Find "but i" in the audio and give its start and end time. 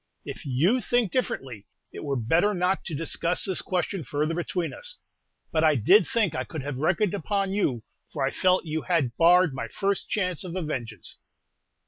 5.51-5.75